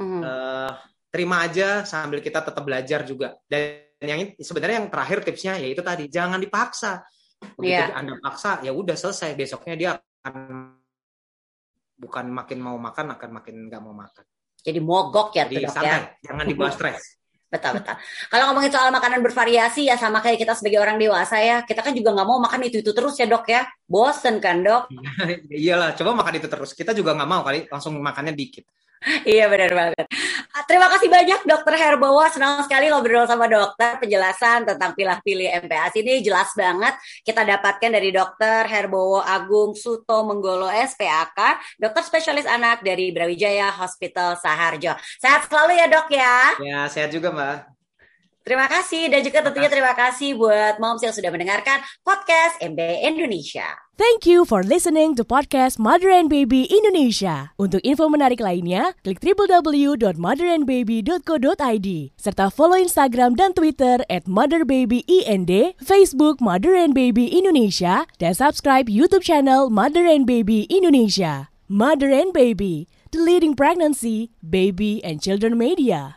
[0.00, 0.20] Mhm.
[0.24, 0.72] eh,
[1.12, 3.36] terima aja sambil kita tetap belajar juga.
[3.44, 7.04] Dan yang sebenarnya yang terakhir tipsnya yaitu tadi jangan dipaksa.
[7.60, 7.92] Begitu Iya.
[7.92, 9.36] Anda paksa, ya udah selesai.
[9.36, 9.90] Besoknya dia
[10.24, 10.76] akan
[12.00, 14.24] bukan makin mau makan, akan makin nggak mau makan.
[14.60, 16.00] Jadi mogok ya tuh Jadi dok santai, ya.
[16.32, 17.19] jangan dibawa stres.
[17.50, 17.98] Betul betul.
[18.30, 21.90] Kalau ngomongin soal makanan bervariasi ya sama kayak kita sebagai orang dewasa ya, kita kan
[21.90, 23.66] juga nggak mau makan itu itu terus ya dok ya.
[23.90, 24.86] Bosen kan dok?
[25.50, 26.70] Iyalah, coba makan itu terus.
[26.78, 28.62] Kita juga nggak mau kali langsung makannya dikit.
[29.24, 30.06] Iya benar banget.
[30.52, 32.20] Ah, Terima kasih banyak Dokter Herbowo.
[32.28, 33.96] Senang sekali ngobrol sama dokter.
[33.96, 36.94] Penjelasan tentang pilah-pilih MPAS ini jelas banget.
[37.24, 44.36] Kita dapatkan dari Dokter Herbowo Agung Suto Menggolo SPAK, dokter spesialis anak dari Brawijaya Hospital
[44.36, 44.92] Saharjo.
[45.18, 46.36] Sehat selalu ya dok ya.
[46.60, 47.79] Ya, sehat juga Mbak.
[48.40, 53.68] Terima kasih dan juga tentunya terima kasih buat moms yang sudah mendengarkan podcast MB Indonesia.
[54.00, 57.52] Thank you for listening to podcast Mother and Baby Indonesia.
[57.60, 66.72] Untuk info menarik lainnya, klik www.motherandbaby.co.id serta follow Instagram dan Twitter at motherbabyInd, Facebook Mother
[66.72, 71.52] and Baby Indonesia, dan subscribe YouTube channel Mother and Baby Indonesia.
[71.68, 76.16] Mother and Baby, the leading pregnancy, baby, and children media.